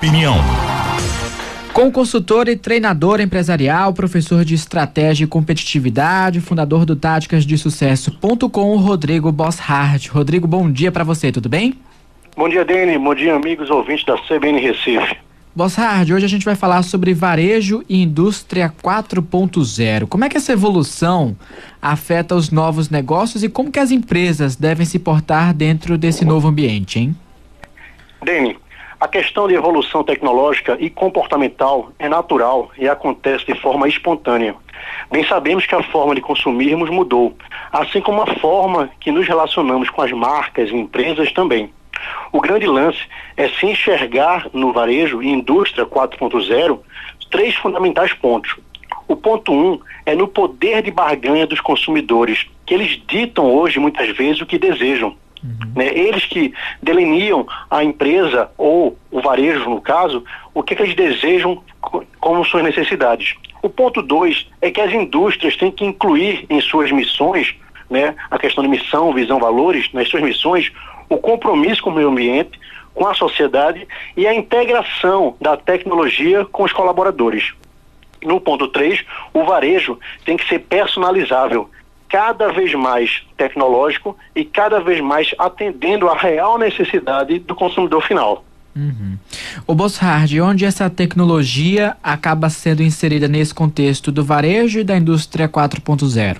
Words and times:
Opinião. 0.00 0.36
Com 1.74 1.92
consultor 1.92 2.48
e 2.48 2.56
treinador 2.56 3.20
empresarial, 3.20 3.92
professor 3.92 4.46
de 4.46 4.54
estratégia 4.54 5.24
e 5.24 5.26
competitividade, 5.26 6.40
fundador 6.40 6.86
do 6.86 6.96
táticas 6.96 7.44
de 7.44 7.58
sucesso.com, 7.58 8.76
Rodrigo 8.76 9.30
Bosshard. 9.30 10.08
Rodrigo, 10.08 10.46
bom 10.46 10.72
dia 10.72 10.90
para 10.90 11.04
você, 11.04 11.30
tudo 11.30 11.50
bem? 11.50 11.74
Bom 12.34 12.48
dia, 12.48 12.64
Dene. 12.64 12.96
Bom 12.96 13.14
dia, 13.14 13.34
amigos 13.34 13.68
ouvintes 13.68 14.06
da 14.06 14.16
CBN 14.16 14.58
Recife. 14.58 15.18
Bosshard, 15.54 16.14
hoje 16.14 16.24
a 16.24 16.30
gente 16.30 16.46
vai 16.46 16.56
falar 16.56 16.82
sobre 16.82 17.12
varejo 17.12 17.84
e 17.86 18.02
indústria 18.02 18.72
4.0. 18.82 20.06
Como 20.06 20.24
é 20.24 20.30
que 20.30 20.38
essa 20.38 20.54
evolução 20.54 21.36
afeta 21.82 22.34
os 22.34 22.50
novos 22.50 22.88
negócios 22.88 23.42
e 23.42 23.50
como 23.50 23.70
que 23.70 23.78
as 23.78 23.90
empresas 23.90 24.56
devem 24.56 24.86
se 24.86 24.98
portar 24.98 25.52
dentro 25.52 25.98
desse 25.98 26.24
novo 26.24 26.48
ambiente, 26.48 26.98
hein? 26.98 27.14
Dene, 28.24 28.56
a 29.00 29.08
questão 29.08 29.48
de 29.48 29.54
evolução 29.54 30.04
tecnológica 30.04 30.76
e 30.78 30.90
comportamental 30.90 31.90
é 31.98 32.06
natural 32.06 32.70
e 32.76 32.86
acontece 32.86 33.46
de 33.46 33.58
forma 33.58 33.88
espontânea. 33.88 34.54
Bem 35.10 35.24
sabemos 35.26 35.64
que 35.64 35.74
a 35.74 35.82
forma 35.82 36.14
de 36.14 36.20
consumirmos 36.20 36.90
mudou, 36.90 37.34
assim 37.72 38.02
como 38.02 38.20
a 38.20 38.26
forma 38.26 38.90
que 39.00 39.10
nos 39.10 39.26
relacionamos 39.26 39.88
com 39.88 40.02
as 40.02 40.12
marcas 40.12 40.68
e 40.68 40.76
empresas 40.76 41.32
também. 41.32 41.72
O 42.30 42.42
grande 42.42 42.66
lance 42.66 43.00
é 43.38 43.48
se 43.48 43.66
enxergar 43.66 44.48
no 44.52 44.70
varejo 44.70 45.22
e 45.22 45.30
indústria 45.30 45.86
4.0 45.86 46.78
três 47.30 47.54
fundamentais 47.54 48.12
pontos. 48.12 48.56
O 49.08 49.16
ponto 49.16 49.52
um 49.52 49.80
é 50.04 50.14
no 50.14 50.28
poder 50.28 50.82
de 50.82 50.90
barganha 50.90 51.46
dos 51.46 51.60
consumidores, 51.60 52.46
que 52.66 52.74
eles 52.74 53.00
ditam 53.06 53.46
hoje 53.46 53.78
muitas 53.78 54.14
vezes 54.14 54.42
o 54.42 54.46
que 54.46 54.58
desejam. 54.58 55.16
Uhum. 55.42 55.72
Né? 55.74 55.86
Eles 55.88 56.24
que 56.24 56.52
delineam 56.82 57.46
a 57.70 57.82
empresa 57.82 58.50
ou 58.56 58.96
o 59.10 59.20
varejo, 59.20 59.68
no 59.68 59.80
caso, 59.80 60.24
o 60.54 60.62
que, 60.62 60.74
que 60.74 60.82
eles 60.82 60.94
desejam 60.94 61.62
como 62.20 62.44
suas 62.44 62.62
necessidades. 62.62 63.36
O 63.62 63.68
ponto 63.68 64.02
dois 64.02 64.46
é 64.60 64.70
que 64.70 64.80
as 64.80 64.92
indústrias 64.92 65.56
têm 65.56 65.70
que 65.70 65.84
incluir 65.84 66.46
em 66.48 66.60
suas 66.60 66.90
missões, 66.90 67.54
né, 67.88 68.14
a 68.30 68.38
questão 68.38 68.62
de 68.62 68.70
missão, 68.70 69.12
visão, 69.12 69.38
valores, 69.38 69.92
nas 69.92 70.08
suas 70.08 70.22
missões, 70.22 70.70
o 71.08 71.18
compromisso 71.18 71.82
com 71.82 71.90
o 71.90 71.94
meio 71.94 72.08
ambiente, 72.08 72.58
com 72.94 73.06
a 73.06 73.14
sociedade 73.14 73.86
e 74.16 74.26
a 74.26 74.34
integração 74.34 75.36
da 75.40 75.56
tecnologia 75.56 76.44
com 76.44 76.62
os 76.62 76.72
colaboradores. 76.72 77.52
No 78.22 78.40
ponto 78.40 78.68
3, 78.68 79.04
o 79.32 79.44
varejo 79.44 79.98
tem 80.24 80.36
que 80.36 80.46
ser 80.46 80.60
personalizável 80.60 81.68
cada 82.10 82.52
vez 82.52 82.74
mais 82.74 83.22
tecnológico 83.36 84.16
e 84.34 84.44
cada 84.44 84.80
vez 84.80 85.00
mais 85.00 85.32
atendendo 85.38 86.08
à 86.08 86.16
real 86.16 86.58
necessidade 86.58 87.38
do 87.38 87.54
consumidor 87.54 88.02
final. 88.02 88.44
Uhum. 88.74 89.16
O 89.66 89.74
Bosshard, 89.74 90.40
onde 90.40 90.64
essa 90.64 90.90
tecnologia 90.90 91.96
acaba 92.02 92.50
sendo 92.50 92.82
inserida 92.82 93.28
nesse 93.28 93.54
contexto 93.54 94.10
do 94.12 94.24
varejo 94.24 94.80
e 94.80 94.84
da 94.84 94.96
indústria 94.96 95.48
4.0? 95.48 96.38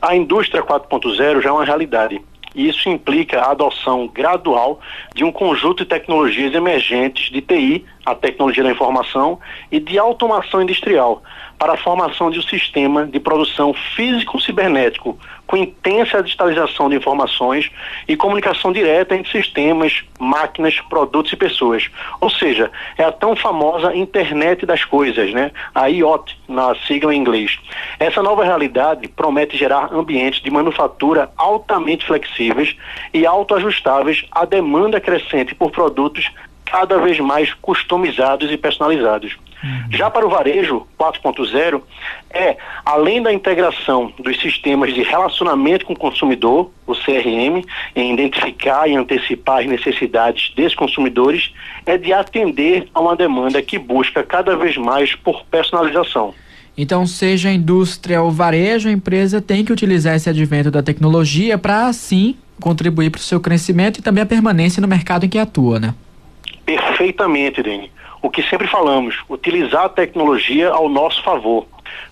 A 0.00 0.16
indústria 0.16 0.62
4.0 0.62 1.40
já 1.40 1.48
é 1.48 1.52
uma 1.52 1.64
realidade. 1.64 2.20
E 2.54 2.68
isso 2.68 2.88
implica 2.88 3.40
a 3.40 3.50
adoção 3.50 4.08
gradual 4.08 4.80
de 5.14 5.24
um 5.24 5.32
conjunto 5.32 5.84
de 5.84 5.88
tecnologias 5.88 6.54
emergentes 6.54 7.30
de 7.30 7.40
TI, 7.40 7.84
a 8.04 8.14
tecnologia 8.14 8.62
da 8.62 8.70
informação, 8.70 9.38
e 9.70 9.80
de 9.80 9.98
automação 9.98 10.62
industrial, 10.62 11.22
para 11.58 11.74
a 11.74 11.76
formação 11.76 12.30
de 12.30 12.38
um 12.38 12.42
sistema 12.42 13.06
de 13.06 13.20
produção 13.20 13.72
físico-cibernético 13.94 15.18
com 15.52 15.56
intensa 15.58 16.22
digitalização 16.22 16.88
de 16.88 16.96
informações 16.96 17.70
e 18.08 18.16
comunicação 18.16 18.72
direta 18.72 19.14
entre 19.14 19.30
sistemas, 19.30 20.02
máquinas, 20.18 20.80
produtos 20.80 21.30
e 21.30 21.36
pessoas. 21.36 21.90
Ou 22.22 22.30
seja, 22.30 22.70
é 22.96 23.04
a 23.04 23.12
tão 23.12 23.36
famosa 23.36 23.94
internet 23.94 24.64
das 24.64 24.82
coisas, 24.82 25.30
né? 25.34 25.50
A 25.74 25.88
IoT, 25.88 26.38
na 26.48 26.74
sigla 26.86 27.14
em 27.14 27.18
inglês. 27.18 27.58
Essa 28.00 28.22
nova 28.22 28.42
realidade 28.44 29.06
promete 29.08 29.54
gerar 29.54 29.92
ambientes 29.92 30.40
de 30.40 30.50
manufatura 30.50 31.30
altamente 31.36 32.06
flexíveis 32.06 32.74
e 33.12 33.26
autoajustáveis 33.26 34.24
à 34.32 34.46
demanda 34.46 35.02
crescente 35.02 35.54
por 35.54 35.70
produtos 35.70 36.30
cada 36.64 36.96
vez 36.96 37.20
mais 37.20 37.52
customizados 37.52 38.50
e 38.50 38.56
personalizados. 38.56 39.36
Uhum. 39.62 39.84
Já 39.90 40.10
para 40.10 40.26
o 40.26 40.30
varejo 40.30 40.86
4.0, 40.98 41.80
é, 42.30 42.56
além 42.84 43.22
da 43.22 43.32
integração 43.32 44.12
dos 44.18 44.40
sistemas 44.40 44.92
de 44.92 45.02
relacionamento 45.02 45.86
com 45.86 45.92
o 45.92 45.98
consumidor, 45.98 46.70
o 46.86 46.94
CRM, 46.94 47.64
em 47.94 48.12
identificar 48.12 48.88
e 48.88 48.96
antecipar 48.96 49.60
as 49.60 49.66
necessidades 49.66 50.52
desses 50.54 50.74
consumidores, 50.74 51.52
é 51.86 51.96
de 51.96 52.12
atender 52.12 52.88
a 52.92 53.00
uma 53.00 53.14
demanda 53.14 53.62
que 53.62 53.78
busca 53.78 54.22
cada 54.22 54.56
vez 54.56 54.76
mais 54.76 55.14
por 55.14 55.44
personalização. 55.46 56.34
Então, 56.76 57.06
seja 57.06 57.50
a 57.50 57.52
indústria 57.52 58.22
ou 58.22 58.30
varejo, 58.30 58.88
a 58.88 58.92
empresa 58.92 59.42
tem 59.42 59.64
que 59.64 59.72
utilizar 59.72 60.16
esse 60.16 60.28
advento 60.28 60.70
da 60.70 60.82
tecnologia 60.82 61.58
para, 61.58 61.86
assim, 61.86 62.34
contribuir 62.60 63.10
para 63.10 63.18
o 63.18 63.22
seu 63.22 63.40
crescimento 63.40 63.98
e 63.98 64.02
também 64.02 64.22
a 64.22 64.26
permanência 64.26 64.80
no 64.80 64.88
mercado 64.88 65.26
em 65.26 65.28
que 65.28 65.38
atua, 65.38 65.78
né? 65.78 65.94
Perfeitamente, 66.64 67.62
Dani. 67.62 67.90
O 68.22 68.30
que 68.30 68.42
sempre 68.44 68.68
falamos, 68.68 69.16
utilizar 69.28 69.86
a 69.86 69.88
tecnologia 69.88 70.70
ao 70.70 70.88
nosso 70.88 71.20
favor. 71.24 71.66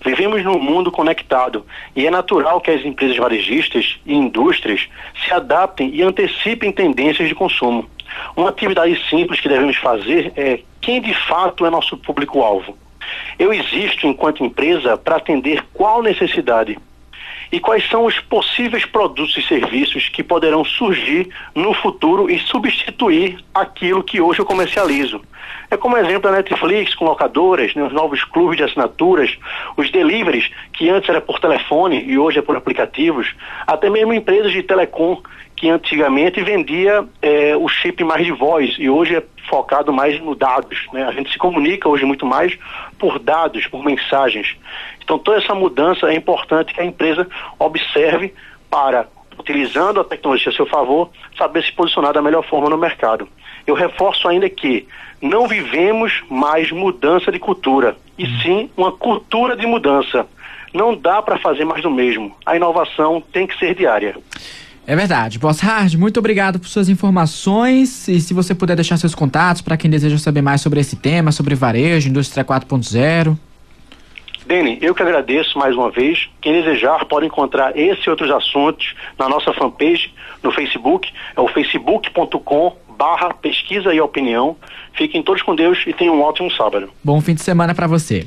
Vivemos 0.05 0.43
num 0.43 0.59
mundo 0.59 0.91
conectado 0.91 1.65
e 1.95 2.05
é 2.05 2.11
natural 2.11 2.61
que 2.61 2.73
as 2.73 2.85
empresas 2.85 3.17
varejistas 3.17 4.01
e 4.05 4.13
indústrias 4.13 4.89
se 5.25 5.33
adaptem 5.33 5.95
e 5.95 6.03
antecipem 6.03 6.73
tendências 6.73 7.29
de 7.29 7.35
consumo. 7.35 7.89
Uma 8.37 8.49
atividade 8.49 9.01
simples 9.09 9.39
que 9.39 9.49
devemos 9.49 9.77
fazer 9.77 10.33
é 10.37 10.61
quem 10.81 11.01
de 11.01 11.15
fato 11.15 11.65
é 11.65 11.71
nosso 11.71 11.97
público-alvo. 11.97 12.77
Eu 13.39 13.53
existo 13.53 14.07
enquanto 14.07 14.45
empresa 14.45 14.97
para 14.97 15.17
atender 15.17 15.65
qual 15.73 16.03
necessidade 16.03 16.77
e 17.53 17.59
quais 17.59 17.89
são 17.89 18.05
os 18.05 18.19
possíveis 18.21 18.85
produtos 18.85 19.37
e 19.37 19.43
serviços 19.43 20.09
que 20.09 20.23
poderão 20.23 20.65
surgir 20.65 21.29
no 21.55 21.75
futuro 21.75 22.31
e 22.31 22.39
substituir 22.39 23.39
aquilo 23.55 24.03
que 24.03 24.21
hoje 24.21 24.41
eu 24.41 24.47
comercializo. 24.47 25.21
É 25.71 25.77
como 25.77 25.97
exemplo 25.97 26.29
a 26.29 26.33
Netflix 26.33 26.95
com 26.95 27.05
locadoras, 27.05 27.75
né, 27.75 27.83
os 27.83 27.93
novos 27.93 28.25
clubes 28.25 28.57
de 28.57 28.65
assinaturas, 28.65 29.37
os 29.77 29.91
deliveries, 29.91 30.51
que 30.73 30.89
antes 30.89 31.09
era 31.09 31.21
por 31.21 31.39
telefone 31.39 32.05
e 32.05 32.19
hoje 32.19 32.39
é 32.39 32.43
por 32.43 32.57
aplicativos, 32.57 33.35
até 33.67 33.89
mesmo 33.89 34.13
empresas 34.13 34.53
de 34.53 34.63
telecom 34.63 35.21
que 35.61 35.69
antigamente 35.69 36.43
vendia 36.43 37.05
é, 37.21 37.55
o 37.55 37.69
chip 37.69 38.03
mais 38.03 38.25
de 38.25 38.33
voz 38.33 38.77
e 38.79 38.89
hoje 38.89 39.17
é 39.17 39.23
focado 39.47 39.93
mais 39.93 40.19
no 40.19 40.35
dados. 40.35 40.87
Né? 40.91 41.05
A 41.05 41.13
gente 41.13 41.31
se 41.31 41.37
comunica 41.37 41.87
hoje 41.87 42.03
muito 42.07 42.25
mais 42.25 42.59
por 42.99 43.19
dados, 43.19 43.67
por 43.67 43.85
mensagens. 43.85 44.57
Então 45.05 45.19
toda 45.19 45.37
essa 45.37 45.55
mudança 45.55 46.07
é 46.07 46.15
importante 46.15 46.73
que 46.73 46.81
a 46.81 46.85
empresa 46.85 47.29
observe 47.59 48.33
para, 48.71 49.07
utilizando 49.39 50.01
a 50.01 50.05
tecnologia 50.05 50.51
a 50.51 50.55
seu 50.55 50.65
favor, 50.65 51.11
saber 51.37 51.63
se 51.63 51.73
posicionar 51.73 52.15
da 52.15 52.23
melhor 52.23 52.43
forma 52.43 52.71
no 52.71 52.79
mercado. 52.79 53.29
Eu 53.67 53.75
reforço 53.75 54.29
ainda 54.29 54.49
que 54.49 54.89
não 55.21 55.47
vivemos 55.47 56.23
mais 56.31 56.73
mudança 56.73 57.31
de 57.31 57.39
cultura, 57.39 57.99
e 58.17 58.27
sim 58.41 58.71
uma 58.75 58.93
cultura 58.93 59.55
de 59.55 59.67
mudança. 59.67 60.27
Não 60.73 60.97
dá 60.97 61.21
para 61.21 61.37
fazer 61.37 61.67
mais 61.67 61.83
do 61.83 61.91
mesmo. 61.91 62.35
A 62.47 62.57
inovação 62.57 63.21
tem 63.21 63.47
que 63.47 63.59
ser 63.59 63.75
diária. 63.75 64.17
É 64.87 64.97
verdade. 64.97 65.39
Hard, 65.39 65.95
muito 65.95 66.19
obrigado 66.19 66.59
por 66.59 66.69
suas 66.69 66.89
informações 66.89 68.09
e 68.09 68.21
se 68.21 68.35
você 68.35 68.55
puder 68.55 68.75
deixar 68.75 68.97
seus 68.97 69.15
contatos 69.15 69.63
para 69.63 69.77
quem 69.77 69.91
deseja 69.91 70.19
saber 70.19 70.43
mais 70.43 70.61
sobre 70.61 70.81
esse 70.81 70.97
tema, 70.97 71.31
sobre 71.33 71.55
varejo, 71.55 72.09
indústria 72.09 72.45
4.0. 72.45 73.37
Dene, 74.47 74.79
eu 74.83 74.95
que 74.95 75.03
agradeço 75.03 75.57
mais 75.57 75.77
uma 75.77 75.91
vez. 75.93 76.29
Quem 76.41 76.53
desejar 76.53 77.05
pode 77.05 77.27
encontrar 77.27 77.77
esse 77.79 78.09
e 78.09 78.11
outros 78.11 78.31
assuntos 78.31 78.95
na 79.17 79.29
nossa 79.29 79.53
fanpage 79.53 80.13
no 80.43 80.51
Facebook, 80.51 81.09
é 81.37 81.41
o 81.41 81.47
facebook.com 81.47 82.77
barra 82.99 83.33
pesquisa 83.33 83.95
e 83.95 84.01
opinião. 84.01 84.57
Fiquem 84.95 85.23
todos 85.23 85.43
com 85.43 85.55
Deus 85.55 85.79
e 85.87 85.93
tenham 85.93 86.17
um 86.17 86.23
ótimo 86.23 86.51
sábado. 86.51 86.91
Bom 87.05 87.21
fim 87.21 87.35
de 87.35 87.43
semana 87.43 87.75
para 87.75 87.87
você. 87.87 88.27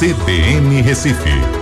CBN 0.00 0.80
Recife 0.80 1.59